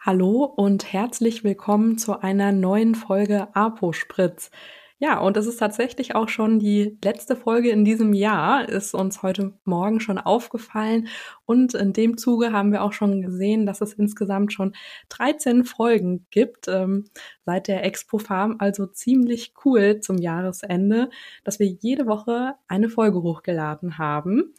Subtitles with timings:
[0.00, 4.52] Hallo und herzlich willkommen zu einer neuen Folge Apo Spritz.
[5.00, 9.24] Ja, und es ist tatsächlich auch schon die letzte Folge in diesem Jahr, ist uns
[9.24, 11.08] heute Morgen schon aufgefallen.
[11.46, 14.72] Und in dem Zuge haben wir auch schon gesehen, dass es insgesamt schon
[15.08, 17.06] 13 Folgen gibt ähm,
[17.44, 18.54] seit der Expo Farm.
[18.60, 21.10] Also ziemlich cool zum Jahresende,
[21.42, 24.54] dass wir jede Woche eine Folge hochgeladen haben.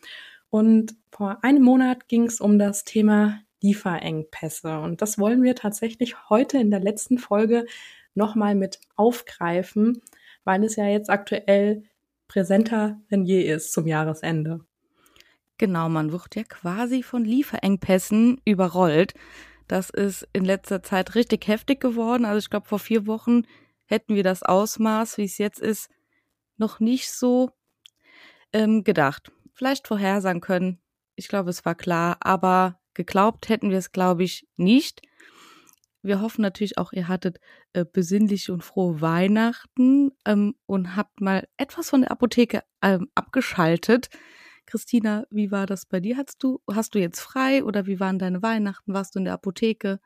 [0.50, 4.80] Und vor einem Monat ging es um das Thema Lieferengpässe.
[4.80, 7.66] Und das wollen wir tatsächlich heute in der letzten Folge
[8.16, 10.02] nochmal mit aufgreifen,
[10.44, 11.84] weil es ja jetzt aktuell
[12.28, 14.62] präsenter denn je ist zum Jahresende.
[15.58, 19.14] Genau, man wird ja quasi von Lieferengpässen überrollt.
[19.68, 22.24] Das ist in letzter Zeit richtig heftig geworden.
[22.24, 23.44] Also ich glaube, vor vier Wochen
[23.86, 25.90] hätten wir das Ausmaß, wie es jetzt ist,
[26.58, 27.52] noch nicht so
[28.54, 29.32] ähm, gedacht.
[29.54, 30.80] Vielleicht vorhersagen können.
[31.16, 35.02] Ich glaube, es war klar, aber geglaubt hätten wir es, glaube ich, nicht.
[36.02, 37.40] Wir hoffen natürlich auch, ihr hattet
[37.74, 44.10] äh, besinnliche und frohe Weihnachten ähm, und habt mal etwas von der Apotheke ähm, abgeschaltet.
[44.66, 46.16] Christina, wie war das bei dir?
[46.16, 48.94] Hast du, hast du jetzt frei oder wie waren deine Weihnachten?
[48.94, 50.00] Warst du in der Apotheke?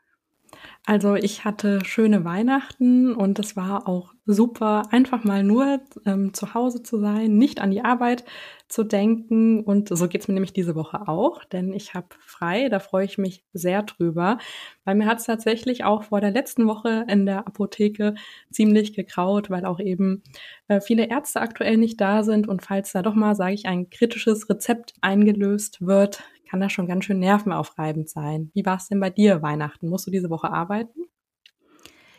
[0.86, 6.54] Also ich hatte schöne Weihnachten und es war auch super, einfach mal nur ähm, zu
[6.54, 8.24] Hause zu sein, nicht an die Arbeit
[8.68, 9.62] zu denken.
[9.64, 13.18] Und so geht's mir nämlich diese Woche auch, denn ich habe frei, da freue ich
[13.18, 14.38] mich sehr drüber,
[14.84, 18.14] weil mir hat's tatsächlich auch vor der letzten Woche in der Apotheke
[18.50, 20.22] ziemlich gekraut, weil auch eben
[20.68, 23.90] äh, viele Ärzte aktuell nicht da sind und falls da doch mal, sage ich, ein
[23.90, 26.22] kritisches Rezept eingelöst wird,
[26.54, 28.52] kann das schon ganz schön nervenaufreibend sein.
[28.54, 29.88] Wie war es denn bei dir Weihnachten?
[29.88, 31.06] Musst du diese Woche arbeiten?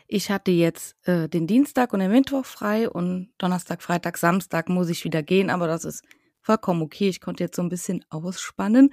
[0.08, 4.90] Ich hatte jetzt äh, den Dienstag und den Mittwoch frei und Donnerstag, Freitag, Samstag muss
[4.90, 6.04] ich wieder gehen, aber das ist
[6.42, 7.08] vollkommen okay.
[7.08, 8.92] Ich konnte jetzt so ein bisschen ausspannen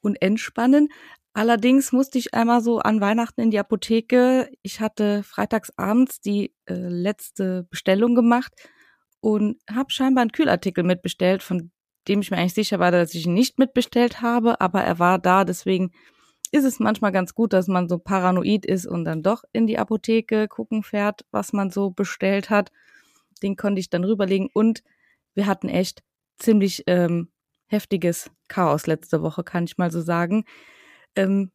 [0.00, 0.88] und entspannen.
[1.34, 4.50] Allerdings musste ich einmal so an Weihnachten in die Apotheke.
[4.62, 8.52] Ich hatte freitags abends die äh, letzte Bestellung gemacht
[9.20, 11.70] und habe scheinbar einen Kühlartikel mitbestellt, von
[12.08, 15.18] dem ich mir eigentlich sicher war, dass ich ihn nicht mitbestellt habe, aber er war
[15.18, 15.92] da, deswegen
[16.52, 19.78] ist es manchmal ganz gut, dass man so paranoid ist und dann doch in die
[19.78, 22.70] Apotheke gucken fährt, was man so bestellt hat.
[23.42, 24.82] Den konnte ich dann rüberlegen und
[25.34, 26.04] wir hatten echt
[26.38, 27.28] ziemlich ähm,
[27.66, 30.44] heftiges Chaos letzte Woche, kann ich mal so sagen.
[31.16, 31.50] Ähm,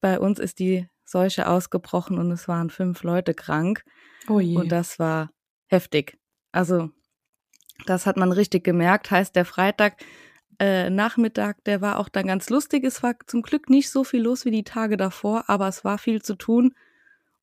[0.00, 3.84] bei uns ist die Seuche ausgebrochen und es waren fünf Leute krank.
[4.28, 4.56] Oh je.
[4.56, 5.30] Und das war
[5.68, 6.18] heftig.
[6.52, 6.90] Also
[7.86, 9.10] das hat man richtig gemerkt.
[9.10, 9.96] Heißt, der Freitag
[10.58, 12.84] äh, Nachmittag, der war auch dann ganz lustig.
[12.84, 15.98] Es war zum Glück nicht so viel los wie die Tage davor, aber es war
[15.98, 16.74] viel zu tun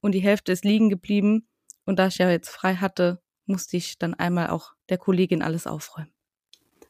[0.02, 1.48] und die Hälfte ist liegen geblieben.
[1.86, 5.68] Und da ich ja jetzt frei hatte, musste ich dann einmal auch der Kollegin alles
[5.68, 6.12] aufräumen.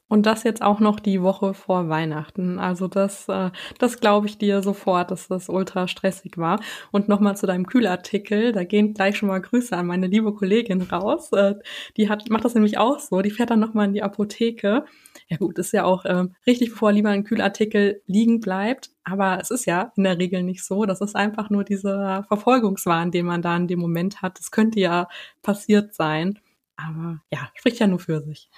[0.09, 2.59] Und das jetzt auch noch die Woche vor Weihnachten.
[2.59, 6.61] Also das, äh, das glaube ich dir sofort, dass das ultra stressig war.
[6.91, 10.81] Und nochmal zu deinem Kühlartikel, da gehen gleich schon mal Grüße an meine liebe Kollegin
[10.81, 11.33] raus.
[11.33, 11.55] Äh,
[11.97, 13.21] die hat, macht das nämlich auch so.
[13.21, 14.85] Die fährt dann nochmal in die Apotheke.
[15.27, 18.91] Ja gut, ist ja auch äh, richtig, bevor lieber ein Kühlartikel liegen bleibt.
[19.03, 20.85] Aber es ist ja in der Regel nicht so.
[20.85, 24.39] Das ist einfach nur dieser Verfolgungswahn, den man da in dem Moment hat.
[24.39, 25.09] Das könnte ja
[25.41, 26.39] passiert sein.
[26.77, 28.49] Aber ja, spricht ja nur für sich.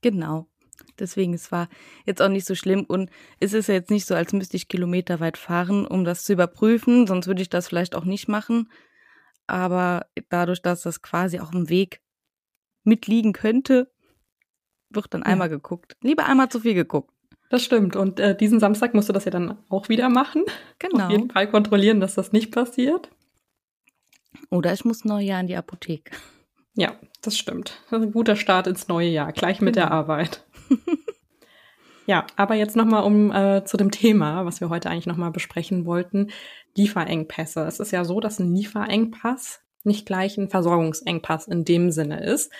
[0.00, 0.46] Genau.
[0.98, 1.68] Deswegen, es war
[2.06, 4.68] jetzt auch nicht so schlimm und es ist ja jetzt nicht so, als müsste ich
[4.68, 8.70] kilometerweit fahren, um das zu überprüfen, sonst würde ich das vielleicht auch nicht machen.
[9.46, 12.00] Aber dadurch, dass das quasi auch im Weg
[12.84, 13.90] mitliegen könnte,
[14.90, 15.26] wird dann ja.
[15.26, 15.96] einmal geguckt.
[16.02, 17.12] Lieber einmal zu viel geguckt.
[17.50, 17.96] Das stimmt.
[17.96, 20.44] Und äh, diesen Samstag musst du das ja dann auch wieder machen.
[20.78, 21.06] Genau.
[21.06, 23.10] Auf jeden Fall kontrollieren, dass das nicht passiert.
[24.50, 26.14] Oder ich muss Neujahr in die Apotheke.
[26.74, 27.80] Ja, das stimmt.
[27.90, 29.96] Das ist ein guter Start ins neue Jahr, gleich mit der genau.
[29.96, 30.44] Arbeit.
[32.06, 35.84] ja, aber jetzt nochmal um äh, zu dem Thema, was wir heute eigentlich nochmal besprechen
[35.86, 36.30] wollten,
[36.76, 37.64] Lieferengpässe.
[37.64, 42.52] Es ist ja so, dass ein Lieferengpass nicht gleich ein Versorgungsengpass in dem Sinne ist.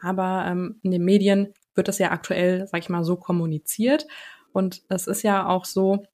[0.00, 4.06] Aber ähm, in den Medien wird das ja aktuell, sag ich mal, so kommuniziert.
[4.52, 6.04] Und es ist ja auch so,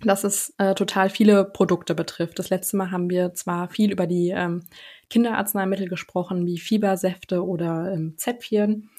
[0.00, 2.38] dass es äh, total viele Produkte betrifft.
[2.38, 4.64] Das letzte Mal haben wir zwar viel über die ähm,
[5.10, 8.90] Kinderarzneimittel gesprochen, wie Fiebersäfte oder ähm, Zäpfchen,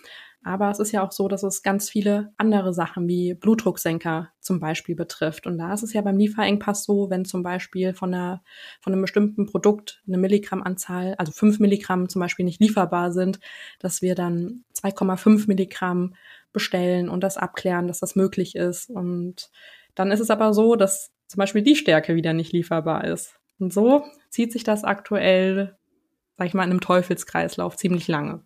[0.44, 4.60] aber es ist ja auch so, dass es ganz viele andere Sachen wie Blutdrucksenker zum
[4.60, 5.48] Beispiel betrifft.
[5.48, 8.44] Und da ist es ja beim Lieferengpass so, wenn zum Beispiel von, einer,
[8.81, 13.40] von einem bestimmten Produkt eine Milligrammanzahl, also fünf Milligramm zum Beispiel nicht lieferbar sind,
[13.80, 16.16] dass wir dann 2,5 Milligramm
[16.51, 18.89] bestellen und das abklären, dass das möglich ist.
[18.89, 19.50] Und
[19.96, 23.39] dann ist es aber so, dass zum Beispiel die Stärke wieder nicht lieferbar ist.
[23.60, 25.78] Und so zieht sich das aktuell,
[26.38, 28.46] sag ich mal, in einem Teufelskreislauf ziemlich lange.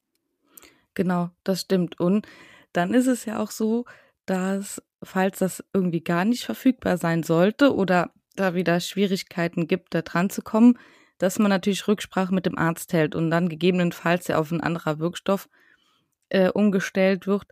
[0.98, 2.00] Genau, das stimmt.
[2.00, 2.26] Und
[2.74, 3.86] dann ist es ja auch so,
[4.26, 10.02] dass, falls das irgendwie gar nicht verfügbar sein sollte oder da wieder Schwierigkeiten gibt, da
[10.02, 10.80] dran zu kommen,
[11.20, 14.98] dass man natürlich Rücksprache mit dem Arzt hält und dann gegebenenfalls ja auf ein anderer
[14.98, 15.50] Wirkstoff
[16.30, 17.46] äh, umgestellt wird.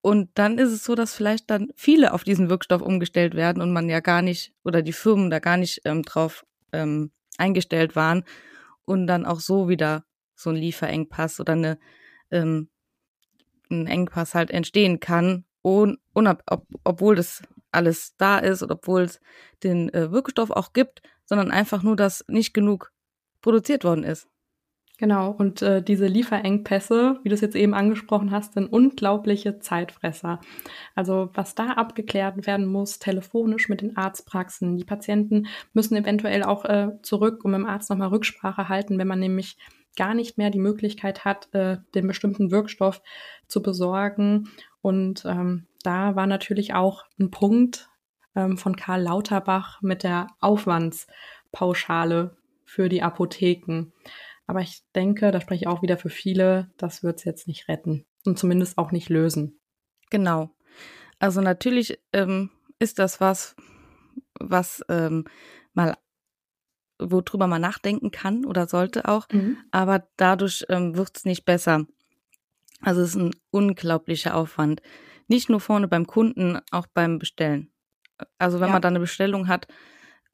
[0.00, 3.72] Und dann ist es so, dass vielleicht dann viele auf diesen Wirkstoff umgestellt werden und
[3.72, 8.24] man ja gar nicht oder die Firmen da gar nicht ähm, drauf ähm, eingestellt waren
[8.84, 10.02] und dann auch so wieder
[10.34, 11.78] so ein Lieferengpass oder eine,
[12.32, 12.68] ähm,
[13.70, 19.02] ein Engpass halt entstehen kann, un, unab, ob, obwohl das alles da ist oder obwohl
[19.02, 19.20] es
[19.62, 22.92] den äh, Wirkstoff auch gibt, sondern einfach nur, dass nicht genug
[23.40, 24.28] produziert worden ist.
[25.00, 30.40] Genau, und äh, diese Lieferengpässe, wie du es jetzt eben angesprochen hast, sind unglaubliche Zeitfresser.
[30.94, 34.76] Also was da abgeklärt werden muss, telefonisch mit den Arztpraxen.
[34.76, 39.08] Die Patienten müssen eventuell auch äh, zurück und mit dem Arzt nochmal Rücksprache halten, wenn
[39.08, 39.56] man nämlich
[39.96, 43.00] gar nicht mehr die Möglichkeit hat, äh, den bestimmten Wirkstoff
[43.50, 44.48] zu besorgen.
[44.80, 47.90] Und ähm, da war natürlich auch ein Punkt
[48.34, 53.92] ähm, von Karl Lauterbach mit der Aufwandspauschale für die Apotheken.
[54.46, 57.68] Aber ich denke, da spreche ich auch wieder für viele, das wird es jetzt nicht
[57.68, 59.60] retten und zumindest auch nicht lösen.
[60.10, 60.50] Genau.
[61.18, 63.54] Also natürlich ähm, ist das was,
[64.38, 65.24] was ähm,
[65.72, 65.96] mal
[66.98, 69.56] worüber man nachdenken kann oder sollte auch, mhm.
[69.70, 71.86] aber dadurch ähm, wird es nicht besser.
[72.80, 74.82] Also es ist ein unglaublicher Aufwand.
[75.28, 77.72] Nicht nur vorne beim Kunden, auch beim Bestellen.
[78.38, 78.72] Also wenn ja.
[78.72, 79.66] man da eine Bestellung hat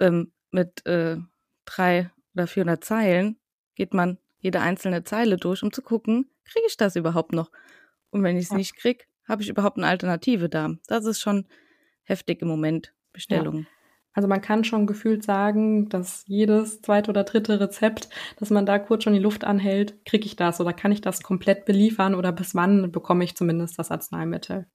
[0.01, 1.19] ähm, mit äh,
[1.65, 3.39] drei oder 400 Zeilen,
[3.75, 7.51] geht man jede einzelne Zeile durch, um zu gucken, kriege ich das überhaupt noch?
[8.11, 8.57] Und wenn ich es ja.
[8.57, 10.75] nicht kriege, habe ich überhaupt eine Alternative da.
[10.87, 11.47] Das ist schon
[12.05, 13.63] heftig im Moment, Bestellungen.
[13.63, 13.76] Ja.
[14.17, 18.09] Also man kann schon gefühlt sagen, dass jedes zweite oder dritte Rezept,
[18.39, 21.23] dass man da kurz schon die Luft anhält, kriege ich das oder kann ich das
[21.23, 24.67] komplett beliefern oder bis wann bekomme ich zumindest das Arzneimittel?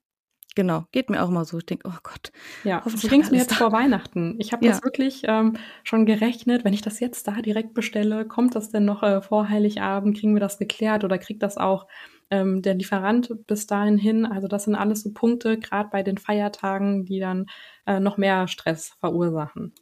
[0.53, 1.57] Genau, geht mir auch immer so.
[1.57, 2.31] Ich denke, oh Gott.
[2.63, 3.55] Ja, so ging es mir jetzt da.
[3.55, 4.35] vor Weihnachten.
[4.37, 4.73] Ich habe ja.
[4.73, 8.85] das wirklich ähm, schon gerechnet, wenn ich das jetzt da direkt bestelle, kommt das denn
[8.85, 10.19] noch äh, vor Heiligabend?
[10.19, 11.87] Kriegen wir das geklärt oder kriegt das auch
[12.31, 14.25] ähm, der Lieferant bis dahin hin?
[14.25, 17.45] Also das sind alles so Punkte, gerade bei den Feiertagen, die dann
[17.85, 19.73] äh, noch mehr Stress verursachen.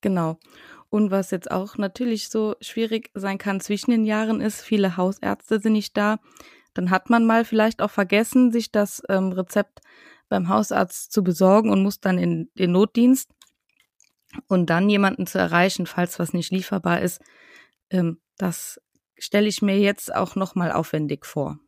[0.00, 0.38] Genau.
[0.88, 5.60] Und was jetzt auch natürlich so schwierig sein kann zwischen den Jahren ist, viele Hausärzte
[5.60, 6.18] sind nicht da
[6.74, 9.80] dann hat man mal vielleicht auch vergessen, sich das ähm, Rezept
[10.28, 13.30] beim Hausarzt zu besorgen und muss dann in den Notdienst
[14.48, 17.22] und dann jemanden zu erreichen, falls was nicht lieferbar ist.
[17.90, 18.80] Ähm, das
[19.18, 21.58] stelle ich mir jetzt auch noch mal aufwendig vor.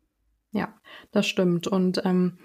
[0.51, 0.73] Ja,
[1.11, 1.67] das stimmt.
[1.67, 2.37] Und ähm,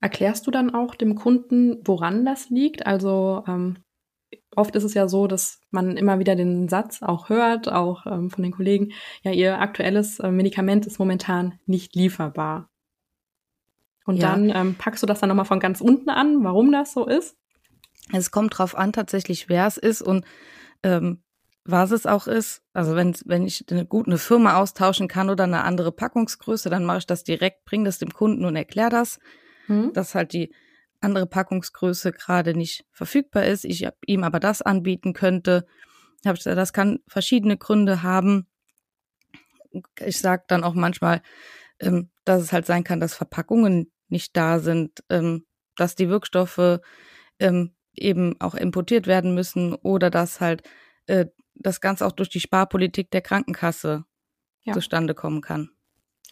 [0.00, 2.86] erklärst du dann auch dem Kunden, woran das liegt?
[2.86, 3.78] Also ähm,
[4.54, 8.30] oft ist es ja so, dass man immer wieder den Satz auch hört, auch ähm,
[8.30, 8.92] von den Kollegen,
[9.22, 12.70] ja, ihr aktuelles äh, Medikament ist momentan nicht lieferbar.
[14.04, 14.30] Und ja.
[14.30, 17.36] dann ähm, packst du das dann nochmal von ganz unten an, warum das so ist?
[18.12, 20.24] Es kommt drauf an, tatsächlich, wer es ist und
[20.82, 21.22] ähm,
[21.70, 22.62] was es auch ist.
[22.72, 26.84] Also wenn, wenn ich eine, gut eine Firma austauschen kann oder eine andere Packungsgröße, dann
[26.84, 29.18] mache ich das direkt, bringe das dem Kunden und erkläre das.
[29.66, 29.92] Hm.
[29.92, 30.50] Dass halt die
[31.00, 35.66] andere Packungsgröße gerade nicht verfügbar ist, ich ihm aber das anbieten könnte.
[36.22, 38.46] Das kann verschiedene Gründe haben.
[40.04, 41.20] Ich sage dann auch manchmal,
[41.80, 45.44] ähm, dass es halt sein kann, dass Verpackungen nicht da sind, ähm,
[45.76, 46.80] dass die Wirkstoffe
[47.38, 50.62] ähm, eben auch importiert werden müssen oder dass halt
[51.06, 51.26] äh,
[51.60, 54.04] das Ganze auch durch die Sparpolitik der Krankenkasse
[54.62, 54.72] ja.
[54.72, 55.70] zustande kommen kann.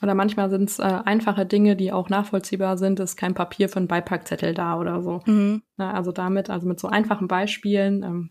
[0.02, 3.78] Oder manchmal sind es äh, einfache Dinge, die auch nachvollziehbar sind, ist kein Papier für
[3.78, 5.22] einen Beipackzettel da oder so.
[5.24, 5.62] Mhm.
[5.76, 8.30] Na, also damit, also mit so einfachen Beispielen ähm,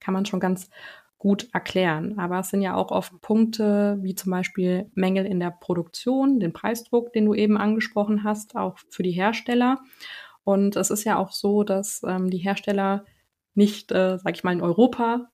[0.00, 0.70] kann man schon ganz
[1.18, 2.18] gut erklären.
[2.18, 6.52] Aber es sind ja auch oft Punkte, wie zum Beispiel Mängel in der Produktion, den
[6.52, 9.80] Preisdruck, den du eben angesprochen hast, auch für die Hersteller.
[10.42, 13.04] Und es ist ja auch so, dass ähm, die Hersteller
[13.54, 15.30] nicht, äh, sag ich mal, in Europa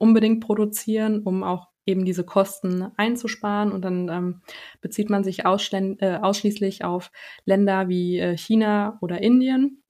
[0.00, 3.72] unbedingt produzieren, um auch eben diese Kosten einzusparen.
[3.72, 4.42] Und dann ähm,
[4.80, 7.10] bezieht man sich äh, ausschließlich auf
[7.44, 9.82] Länder wie äh, China oder Indien.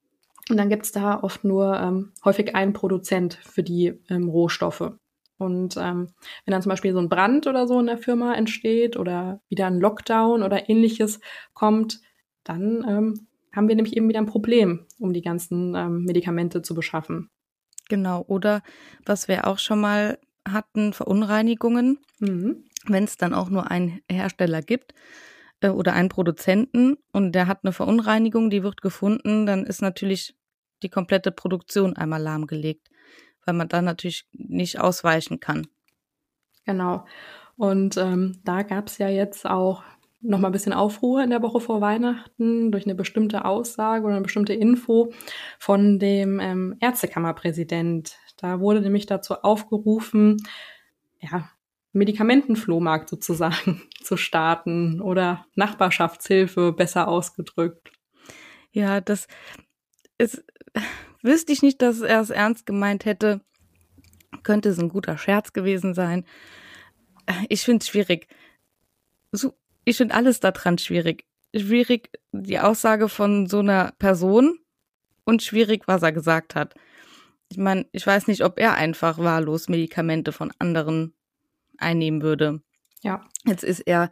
[0.49, 4.93] Und dann gibt es da oft nur ähm, häufig einen Produzent für die ähm, Rohstoffe.
[5.38, 6.09] Und ähm,
[6.45, 9.67] wenn dann zum Beispiel so ein Brand oder so in der Firma entsteht oder wieder
[9.67, 11.21] ein Lockdown oder ähnliches
[11.55, 12.00] kommt,
[12.45, 16.75] dann ähm, haben wir nämlich eben wieder ein Problem, um die ganzen ähm, Medikamente zu
[16.75, 17.31] beschaffen.
[17.90, 18.62] Genau, oder
[19.04, 20.16] was wir auch schon mal
[20.49, 22.64] hatten Verunreinigungen, mhm.
[22.87, 24.94] wenn es dann auch nur einen Hersteller gibt
[25.61, 30.37] äh, oder einen Produzenten und der hat eine Verunreinigung, die wird gefunden, dann ist natürlich
[30.85, 32.88] die komplette Produktion einmal lahmgelegt,
[33.44, 35.66] weil man dann natürlich nicht ausweichen kann.
[36.64, 37.04] Genau.
[37.56, 39.82] Und ähm, da gab es ja jetzt auch
[40.22, 44.14] noch mal ein bisschen Aufruhr in der Woche vor Weihnachten durch eine bestimmte Aussage oder
[44.14, 45.12] eine bestimmte Info
[45.58, 48.16] von dem ähm, Ärztekammerpräsident.
[48.36, 50.36] Da wurde nämlich dazu aufgerufen,
[51.20, 51.50] ja,
[51.92, 57.90] Medikamentenflohmarkt sozusagen zu starten oder Nachbarschaftshilfe besser ausgedrückt.
[58.72, 59.26] Ja, das
[60.18, 60.44] ist,
[61.22, 63.40] wüsste ich nicht, dass er es ernst gemeint hätte.
[64.42, 66.24] Könnte es ein guter Scherz gewesen sein.
[67.48, 68.28] Ich finde es schwierig.
[69.32, 69.54] So,
[69.90, 71.25] ich finde alles daran schwierig.
[71.54, 74.59] Schwierig die Aussage von so einer Person
[75.25, 76.75] und schwierig, was er gesagt hat.
[77.50, 81.14] Ich meine, ich weiß nicht, ob er einfach wahllos Medikamente von anderen
[81.78, 82.62] einnehmen würde.
[83.02, 83.26] Ja.
[83.44, 84.11] Jetzt ist er,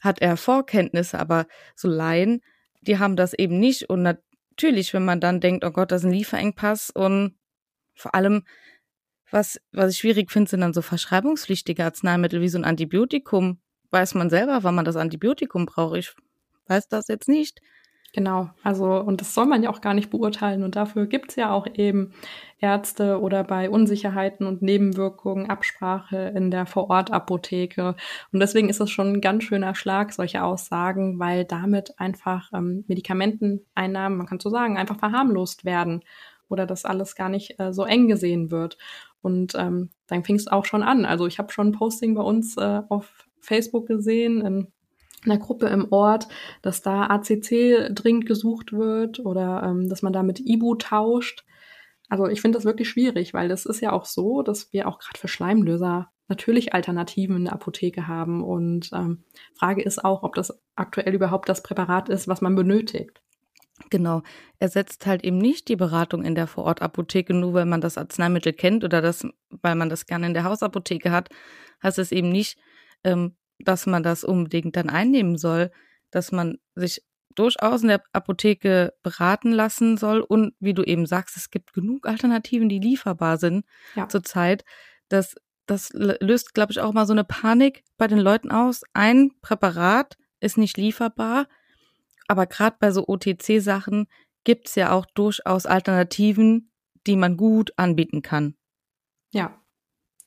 [0.00, 2.40] hat er Vorkenntnisse, aber so Laien,
[2.80, 3.90] die haben das eben nicht.
[3.90, 7.36] Und natürlich, wenn man dann denkt, oh Gott, das ist ein Lieferengpass und
[7.94, 8.44] vor allem,
[9.30, 13.60] was, was ich schwierig finde, sind dann so verschreibungspflichtige Arzneimittel wie so ein Antibiotikum.
[13.90, 15.96] Weiß man selber, wann man das Antibiotikum braucht?
[15.96, 16.14] Ich
[16.66, 17.60] weiß das jetzt nicht.
[18.14, 20.62] Genau, also und das soll man ja auch gar nicht beurteilen.
[20.64, 22.14] Und dafür gibt's ja auch eben
[22.58, 27.96] Ärzte oder bei Unsicherheiten und Nebenwirkungen Absprache in der Vorortapotheke.
[28.32, 32.84] Und deswegen ist es schon ein ganz schöner Schlag, solche Aussagen, weil damit einfach ähm,
[32.88, 36.02] Medikamenteneinnahmen, man kann so sagen, einfach verharmlost werden
[36.48, 38.78] oder dass alles gar nicht äh, so eng gesehen wird.
[39.20, 42.22] Und ähm, dann fing es auch schon an, also ich habe schon ein Posting bei
[42.22, 44.66] uns äh, auf Facebook gesehen, in
[45.24, 46.28] einer Gruppe im Ort,
[46.62, 51.44] dass da ACC dringend gesucht wird oder ähm, dass man da mit Ibu tauscht.
[52.08, 54.98] Also ich finde das wirklich schwierig, weil das ist ja auch so, dass wir auch
[54.98, 58.42] gerade für Schleimlöser natürlich Alternativen in der Apotheke haben.
[58.42, 63.20] Und ähm, Frage ist auch, ob das aktuell überhaupt das Präparat ist, was man benötigt.
[63.90, 64.22] Genau.
[64.58, 68.84] Ersetzt halt eben nicht die Beratung in der Vorortapotheke, nur weil man das Arzneimittel kennt
[68.84, 71.28] oder das, weil man das gerne in der Hausapotheke hat,
[71.82, 72.58] heißt es eben nicht,
[73.04, 75.70] ähm, dass man das unbedingt dann einnehmen soll,
[76.10, 77.02] dass man sich
[77.34, 82.06] durchaus in der Apotheke beraten lassen soll und wie du eben sagst, es gibt genug
[82.06, 83.64] Alternativen, die lieferbar sind
[83.94, 84.08] ja.
[84.08, 84.64] zurzeit.
[85.08, 85.36] Das,
[85.66, 88.82] das löst, glaube ich, auch mal so eine Panik bei den Leuten aus.
[88.92, 91.46] Ein Präparat ist nicht lieferbar,
[92.26, 94.08] aber gerade bei so OTC-Sachen
[94.44, 96.72] gibt es ja auch durchaus Alternativen,
[97.06, 98.56] die man gut anbieten kann.
[99.30, 99.60] Ja,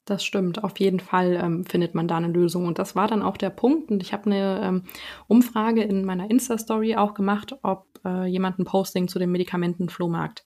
[0.05, 2.65] das stimmt, auf jeden Fall ähm, findet man da eine Lösung.
[2.65, 3.91] Und das war dann auch der Punkt.
[3.91, 4.84] Und ich habe eine ähm,
[5.27, 10.46] Umfrage in meiner Insta-Story auch gemacht, ob äh, jemand ein Posting zu dem Medikamentenflohmarkt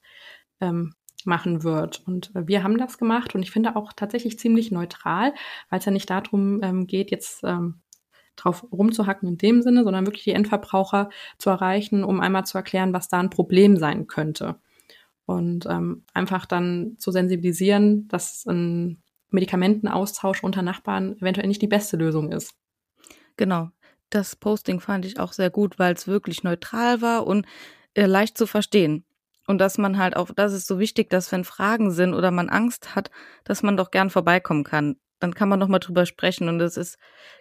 [0.60, 0.94] ähm,
[1.26, 2.04] machen wird.
[2.06, 5.34] Und äh, wir haben das gemacht und ich finde auch tatsächlich ziemlich neutral,
[5.70, 7.82] weil es ja nicht darum ähm, geht, jetzt ähm,
[8.36, 12.94] drauf rumzuhacken in dem Sinne, sondern wirklich die Endverbraucher zu erreichen, um einmal zu erklären,
[12.94, 14.60] was da ein Problem sein könnte.
[15.26, 19.02] Und ähm, einfach dann zu sensibilisieren, dass ein
[19.36, 22.56] Medikamentenaustausch unter Nachbarn eventuell nicht die beste Lösung ist.
[23.38, 23.70] Genau.
[24.10, 27.46] Das Posting fand ich auch sehr gut, weil es wirklich neutral war und
[27.94, 29.06] äh, leicht zu verstehen.
[29.48, 32.50] Und dass man halt auch, das ist so wichtig, dass wenn Fragen sind oder man
[32.50, 33.12] Angst hat,
[33.44, 34.96] dass man doch gern vorbeikommen kann.
[35.20, 36.50] Dann kann man noch mal drüber sprechen.
[36.50, 36.98] Und es ist,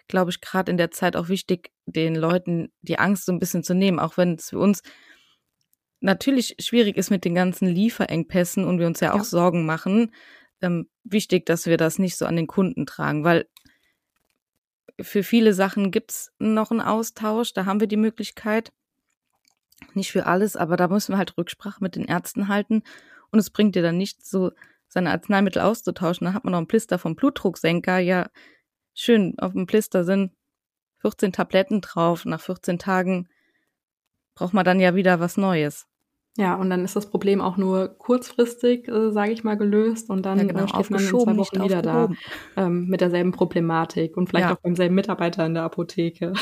[0.07, 3.63] glaube ich, gerade in der Zeit auch wichtig, den Leuten die Angst so ein bisschen
[3.63, 4.81] zu nehmen, auch wenn es für uns
[5.99, 9.23] natürlich schwierig ist mit den ganzen Lieferengpässen und wir uns ja auch ja.
[9.23, 10.11] Sorgen machen
[10.65, 13.47] ähm, wichtig, dass wir das nicht so an den Kunden tragen, weil
[14.99, 18.71] für viele Sachen gibt's noch einen Austausch, da haben wir die Möglichkeit.
[19.93, 22.83] Nicht für alles, aber da müssen wir halt Rücksprache mit den Ärzten halten.
[23.31, 24.51] Und es bringt dir dann nicht so,
[24.87, 26.25] seine Arzneimittel auszutauschen.
[26.25, 27.99] Da hat man noch einen Plister vom Blutdrucksenker.
[27.99, 28.29] Ja,
[28.93, 30.31] schön, auf dem Plister sind
[31.01, 32.23] 14 Tabletten drauf.
[32.25, 33.27] Nach 14 Tagen
[34.33, 35.87] braucht man dann ja wieder was Neues.
[36.37, 40.25] Ja, und dann ist das Problem auch nur kurzfristig, äh, sage ich mal, gelöst und
[40.25, 42.09] dann ja, genau, äh, steht man in zwei Wochen wieder da
[42.57, 44.53] ähm, mit derselben Problematik und vielleicht ja.
[44.53, 46.33] auch beim selben Mitarbeiter in der Apotheke.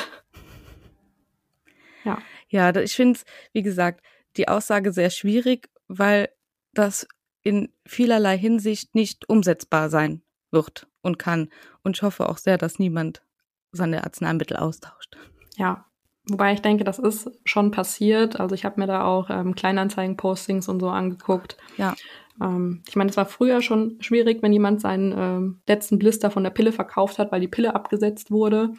[2.04, 2.18] ja.
[2.50, 4.04] Ja, ich finde es, wie gesagt,
[4.36, 6.30] die Aussage sehr schwierig, weil
[6.74, 7.08] das
[7.44, 11.50] in vielerlei Hinsicht nicht umsetzbar sein wird und kann.
[11.84, 13.24] Und ich hoffe auch sehr, dass niemand
[13.72, 15.18] seine Arzneimittel austauscht.
[15.56, 15.86] Ja,
[16.30, 18.40] Wobei ich denke, das ist schon passiert.
[18.40, 21.58] Also ich habe mir da auch ähm, Kleinanzeigen-Postings und so angeguckt.
[21.78, 21.96] Ja.
[22.42, 26.44] Ähm, ich meine, es war früher schon schwierig, wenn jemand seinen ähm, letzten Blister von
[26.44, 28.74] der Pille verkauft hat, weil die Pille abgesetzt wurde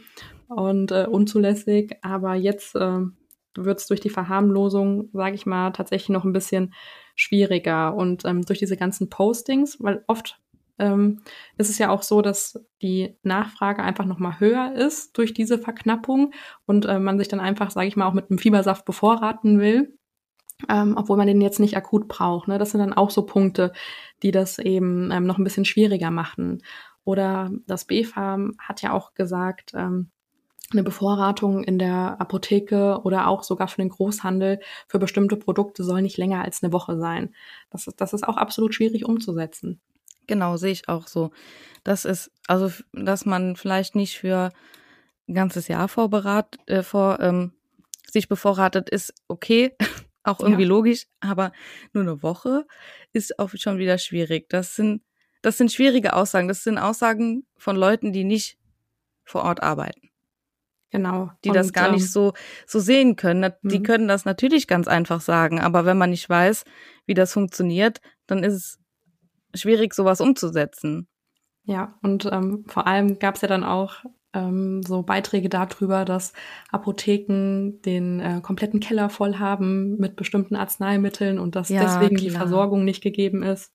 [0.49, 1.99] und äh, unzulässig.
[2.03, 3.01] Aber jetzt äh,
[3.57, 6.73] wird es durch die Verharmlosung, sage ich mal, tatsächlich noch ein bisschen
[7.15, 7.95] schwieriger.
[7.95, 10.41] Und ähm, durch diese ganzen Postings, weil oft
[10.79, 11.21] ähm,
[11.57, 16.33] ist es ja auch so, dass die Nachfrage einfach nochmal höher ist durch diese Verknappung
[16.67, 19.97] und äh, man sich dann einfach, sage ich mal, auch mit einem Fiebersaft bevorraten will.
[20.69, 22.47] Ähm, obwohl man den jetzt nicht akut braucht.
[22.47, 22.59] Ne?
[22.59, 23.73] Das sind dann auch so Punkte,
[24.23, 26.63] die das eben ähm, noch ein bisschen schwieriger machen.
[27.03, 30.11] Oder das BfArM hat ja auch gesagt, ähm,
[30.73, 36.03] eine Bevorratung in der Apotheke oder auch sogar für den Großhandel für bestimmte Produkte soll
[36.03, 37.35] nicht länger als eine Woche sein.
[37.71, 39.81] Das ist, das ist auch absolut schwierig umzusetzen.
[40.27, 41.31] Genau, sehe ich auch so.
[41.83, 44.51] Das ist, also, dass man vielleicht nicht für
[45.29, 47.53] ein ganzes Jahr vorberat, äh, vor, ähm,
[48.11, 49.77] sich bevorratet, ist okay,
[50.23, 50.69] auch irgendwie ja.
[50.69, 51.53] logisch, aber
[51.93, 52.67] nur eine Woche
[53.13, 54.49] ist auch schon wieder schwierig.
[54.49, 55.03] Das sind,
[55.43, 56.49] das sind schwierige Aussagen.
[56.49, 58.59] Das sind Aussagen von Leuten, die nicht
[59.25, 60.11] vor Ort arbeiten.
[60.91, 61.33] Genau.
[61.45, 62.35] Die und, das gar ähm, nicht so,
[62.67, 63.53] so sehen können.
[63.63, 63.83] Die mhm.
[63.83, 66.65] können das natürlich ganz einfach sagen, aber wenn man nicht weiß,
[67.05, 68.79] wie das funktioniert, dann ist es
[69.55, 71.09] schwierig, sowas umzusetzen.
[71.65, 76.33] Ja, und ähm, vor allem gab es ja dann auch ähm, so Beiträge darüber, dass
[76.71, 82.31] Apotheken den äh, kompletten Keller voll haben mit bestimmten Arzneimitteln und dass ja, deswegen klar.
[82.31, 83.73] die Versorgung nicht gegeben ist.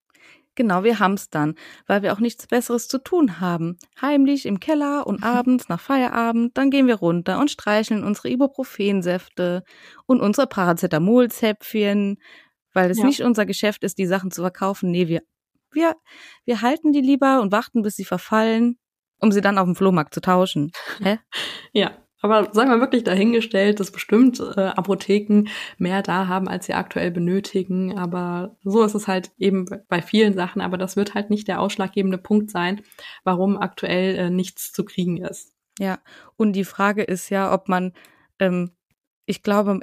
[0.56, 1.56] Genau, wir haben's dann,
[1.88, 3.78] weil wir auch nichts Besseres zu tun haben.
[4.02, 9.64] Heimlich im Keller und abends nach Feierabend, dann gehen wir runter und streicheln unsere Ibuprofensäfte
[10.06, 12.18] und unsere Paracetamolzäpfchen,
[12.74, 13.06] weil es ja.
[13.06, 14.92] nicht unser Geschäft ist, die Sachen zu verkaufen.
[14.92, 15.22] Nee, wir
[15.72, 15.96] wir,
[16.46, 18.78] wir halten die lieber und warten, bis sie verfallen,
[19.20, 20.72] um sie dann auf dem Flohmarkt zu tauschen.
[21.02, 21.20] Hä?
[21.74, 25.46] ja, aber sagen wir wirklich dahingestellt, dass bestimmt äh, Apotheken
[25.78, 27.98] mehr da haben, als sie aktuell benötigen.
[27.98, 30.62] Aber so ist es halt eben bei vielen Sachen.
[30.62, 32.82] Aber das wird halt nicht der ausschlaggebende Punkt sein,
[33.24, 35.54] warum aktuell äh, nichts zu kriegen ist.
[35.80, 36.00] Ja,
[36.36, 37.94] und die Frage ist ja, ob man,
[38.40, 38.72] ähm,
[39.26, 39.80] ich glaube,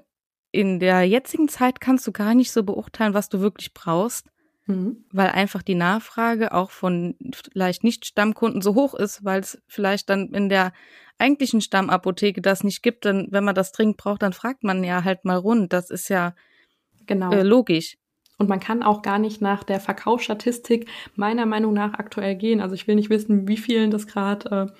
[0.53, 4.29] in der jetzigen Zeit kannst du gar nicht so beurteilen, was du wirklich brauchst.
[4.67, 5.05] Mhm.
[5.13, 10.11] Weil einfach die Nachfrage auch von vielleicht nicht Stammkunden so hoch ist, weil es vielleicht
[10.11, 10.73] dann in der
[11.19, 15.05] eigentlichen Stammapotheke das nicht gibt, dann, wenn man das dringend braucht, dann fragt man ja
[15.05, 15.73] halt mal rund.
[15.73, 16.35] Das ist ja
[17.07, 17.33] genau.
[17.33, 17.97] Äh, logisch.
[18.39, 22.61] Und man kann auch gar nicht nach der Verkaufsstatistik meiner Meinung nach aktuell gehen.
[22.61, 24.73] Also ich will nicht wissen, wie vielen das gerade äh,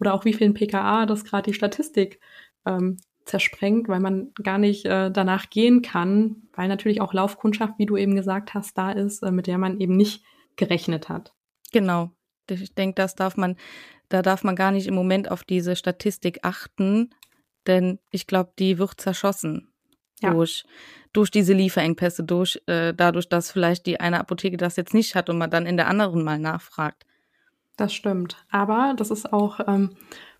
[0.00, 2.20] oder auch wie vielen PKA das gerade die Statistik
[2.64, 7.86] ähm, zersprengt, weil man gar nicht äh, danach gehen kann, weil natürlich auch Laufkundschaft, wie
[7.86, 10.24] du eben gesagt hast, da ist, äh, mit der man eben nicht
[10.56, 11.32] gerechnet hat.
[11.72, 12.10] Genau.
[12.48, 13.56] Ich denke, das darf man,
[14.08, 17.10] da darf man gar nicht im Moment auf diese Statistik achten,
[17.66, 19.72] denn ich glaube, die wird zerschossen
[20.20, 20.32] ja.
[20.32, 20.64] durch,
[21.12, 25.30] durch diese Lieferengpässe, durch äh, dadurch, dass vielleicht die eine Apotheke das jetzt nicht hat
[25.30, 27.04] und man dann in der anderen mal nachfragt.
[27.76, 28.36] Das stimmt.
[28.50, 29.96] Aber das ist auch ähm,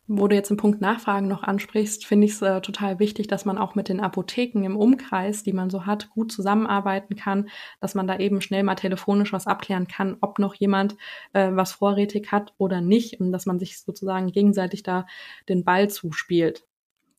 [0.08, 3.44] wo du jetzt den Punkt Nachfragen noch ansprichst, finde ich es äh, total wichtig, dass
[3.44, 7.48] man auch mit den Apotheken im Umkreis, die man so hat, gut zusammenarbeiten kann,
[7.80, 10.96] dass man da eben schnell mal telefonisch was abklären kann, ob noch jemand
[11.32, 15.06] äh, was vorrätig hat oder nicht und dass man sich sozusagen gegenseitig da
[15.48, 16.64] den Ball zuspielt.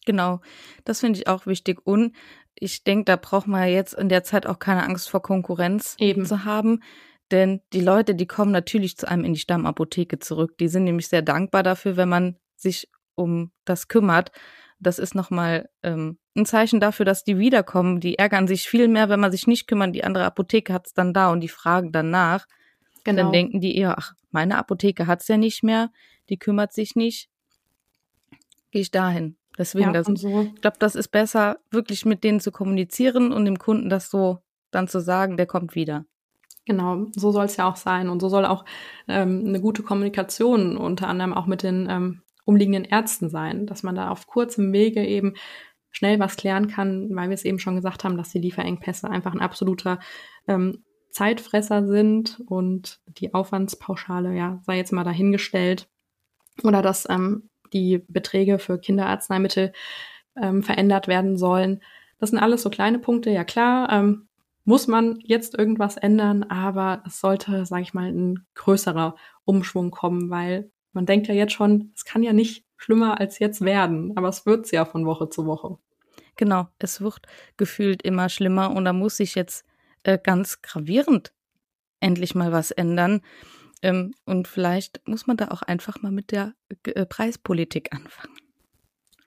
[0.06, 0.42] Genau,
[0.84, 2.14] das finde ich auch wichtig und
[2.56, 6.26] ich denke, da braucht man jetzt in der Zeit auch keine Angst vor Konkurrenz eben.
[6.26, 6.82] zu haben.
[7.32, 10.58] Denn die Leute, die kommen natürlich zu einem in die Stammapotheke zurück.
[10.60, 14.32] Die sind nämlich sehr dankbar dafür, wenn man sich um das kümmert.
[14.80, 18.00] Das ist nochmal ähm, ein Zeichen dafür, dass die wiederkommen.
[18.00, 19.96] Die ärgern sich viel mehr, wenn man sich nicht kümmert.
[19.96, 22.48] Die andere Apotheke hat's dann da und die fragen danach.
[23.04, 23.24] Genau.
[23.24, 25.92] Dann denken die eher, ach, meine Apotheke hat's ja nicht mehr,
[26.30, 27.30] die kümmert sich nicht.
[28.72, 29.38] Gehe ich dahin.
[29.58, 30.42] Deswegen, ja, das, so.
[30.42, 34.40] ich glaube, das ist besser, wirklich mit denen zu kommunizieren und dem Kunden das so
[34.72, 36.06] dann zu sagen, der kommt wieder.
[36.66, 38.10] Genau, so soll es ja auch sein.
[38.10, 38.66] Und so soll auch
[39.08, 43.96] ähm, eine gute Kommunikation unter anderem auch mit den ähm, umliegenden Ärzten sein, dass man
[43.96, 45.34] da auf kurzem Wege eben
[45.92, 49.34] schnell was klären kann, weil wir es eben schon gesagt haben, dass die Lieferengpässe einfach
[49.34, 50.00] ein absoluter
[50.48, 55.88] ähm, Zeitfresser sind und die Aufwandspauschale, ja, sei jetzt mal dahingestellt.
[56.64, 59.74] Oder dass ähm, die Beträge für Kinderarzneimittel
[60.42, 61.82] ähm, verändert werden sollen.
[62.20, 63.92] Das sind alles so kleine Punkte, ja klar.
[63.92, 64.28] Ähm,
[64.66, 70.30] muss man jetzt irgendwas ändern, aber es sollte, sage ich mal, ein größerer Umschwung kommen,
[70.30, 74.30] weil man denkt ja jetzt schon, es kann ja nicht schlimmer als jetzt werden, aber
[74.30, 75.78] es wird's ja von Woche zu Woche.
[76.36, 77.22] Genau, es wird
[77.58, 79.66] gefühlt immer schlimmer und da muss sich jetzt
[80.04, 81.34] äh, ganz gravierend
[82.00, 83.22] endlich mal was ändern.
[83.82, 86.54] Ähm, und vielleicht muss man da auch einfach mal mit der
[86.86, 88.36] äh, Preispolitik anfangen.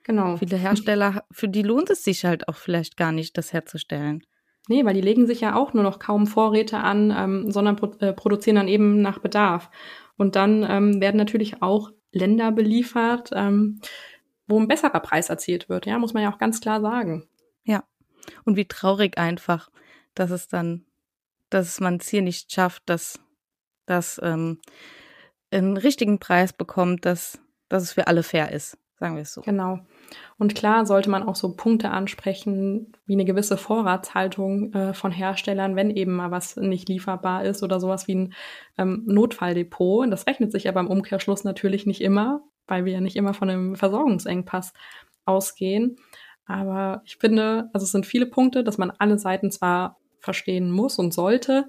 [0.05, 0.37] Genau.
[0.37, 4.23] Viele Hersteller, für die lohnt es sich halt auch vielleicht gar nicht, das herzustellen.
[4.69, 7.87] Nee, weil die legen sich ja auch nur noch kaum Vorräte an, ähm, sondern pro
[8.01, 9.71] äh, produzieren dann eben nach Bedarf.
[10.17, 13.81] Und dann ähm, werden natürlich auch Länder beliefert, ähm,
[14.47, 15.87] wo ein besserer Preis erzielt wird.
[15.87, 17.29] Ja, muss man ja auch ganz klar sagen.
[17.65, 17.85] Ja.
[18.45, 19.71] Und wie traurig einfach,
[20.15, 20.85] dass es dann,
[21.51, 23.21] dass man es hier nicht schafft, dass
[23.87, 24.61] das ähm,
[25.51, 29.43] einen richtigen Preis bekommt, dass, dass es für alle fair ist, sagen wir es so.
[29.43, 29.81] Genau.
[30.39, 35.77] Und klar sollte man auch so Punkte ansprechen, wie eine gewisse Vorratshaltung äh, von Herstellern,
[35.77, 38.35] wenn eben mal was nicht lieferbar ist oder sowas wie ein
[38.79, 40.11] ähm, Notfalldepot.
[40.11, 43.51] Das rechnet sich aber im Umkehrschluss natürlich nicht immer, weil wir ja nicht immer von
[43.51, 44.73] einem Versorgungsengpass
[45.25, 45.97] ausgehen.
[46.47, 50.99] Aber ich finde, also es sind viele Punkte, dass man alle Seiten zwar verstehen muss
[50.99, 51.69] und sollte,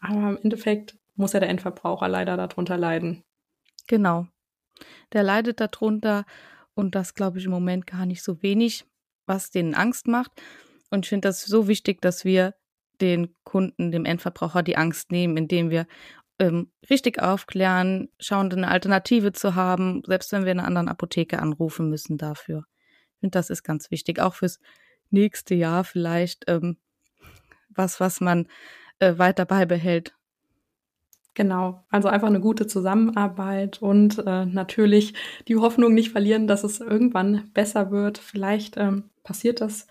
[0.00, 3.24] aber im Endeffekt muss ja der Endverbraucher leider darunter leiden.
[3.86, 4.26] Genau.
[5.12, 6.24] Der leidet darunter
[6.74, 8.84] und das glaube ich im Moment gar nicht so wenig,
[9.26, 10.32] was denen Angst macht.
[10.90, 12.54] Und ich finde das so wichtig, dass wir
[13.00, 15.86] den Kunden, dem Endverbraucher die Angst nehmen, indem wir
[16.38, 21.40] ähm, richtig aufklären, schauen, eine Alternative zu haben, selbst wenn wir in einer anderen Apotheke
[21.40, 22.64] anrufen müssen dafür.
[23.14, 24.58] Ich finde, das ist ganz wichtig, auch fürs
[25.10, 26.78] nächste Jahr vielleicht ähm,
[27.70, 28.48] was, was man
[28.98, 30.14] äh, weiter beibehält.
[31.36, 35.12] Genau, also einfach eine gute Zusammenarbeit und äh, natürlich
[35.48, 38.16] die Hoffnung nicht verlieren, dass es irgendwann besser wird.
[38.16, 39.86] Vielleicht ähm, passiert das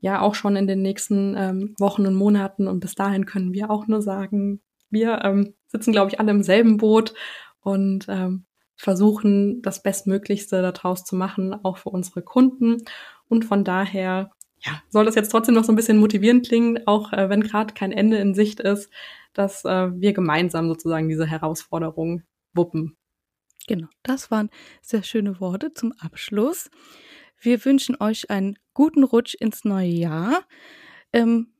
[0.00, 3.70] ja auch schon in den nächsten ähm, Wochen und Monaten und bis dahin können wir
[3.70, 7.14] auch nur sagen, wir ähm, sitzen, glaube ich, alle im selben Boot
[7.60, 12.82] und ähm, versuchen, das Bestmöglichste daraus zu machen, auch für unsere Kunden.
[13.28, 14.30] Und von daher
[14.64, 17.74] ja, soll das jetzt trotzdem noch so ein bisschen motivierend klingen, auch äh, wenn gerade
[17.74, 18.90] kein Ende in Sicht ist,
[19.32, 22.22] dass äh, wir gemeinsam sozusagen diese Herausforderung
[22.54, 22.96] wuppen.
[23.66, 24.50] Genau, das waren
[24.82, 26.70] sehr schöne Worte zum Abschluss.
[27.40, 30.42] Wir wünschen euch einen guten Rutsch ins neue Jahr,
[31.12, 31.52] ähm,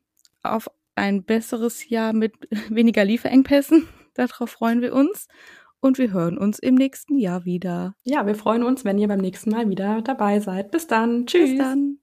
[0.43, 2.35] auf ein besseres Jahr mit
[2.71, 3.89] weniger Lieferengpässen.
[4.15, 5.29] Darauf freuen wir uns
[5.81, 7.95] und wir hören uns im nächsten Jahr wieder.
[8.03, 10.73] Ja, wir freuen uns, wenn ihr beim nächsten Mal wieder dabei seid.
[10.73, 11.27] Bis dann.
[11.27, 11.51] Tschüss.
[11.51, 11.99] Bis dann.